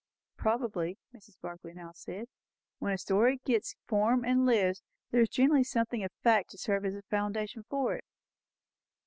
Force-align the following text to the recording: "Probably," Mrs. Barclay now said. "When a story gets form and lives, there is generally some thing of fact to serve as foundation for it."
"Probably," 0.35 0.97
Mrs. 1.15 1.39
Barclay 1.39 1.73
now 1.73 1.91
said. 1.93 2.25
"When 2.79 2.91
a 2.91 2.97
story 2.97 3.37
gets 3.45 3.75
form 3.85 4.25
and 4.25 4.47
lives, 4.47 4.81
there 5.11 5.21
is 5.21 5.29
generally 5.29 5.63
some 5.63 5.85
thing 5.85 6.03
of 6.03 6.09
fact 6.23 6.49
to 6.49 6.57
serve 6.57 6.85
as 6.85 6.95
foundation 7.11 7.63
for 7.69 7.97
it." 7.97 8.05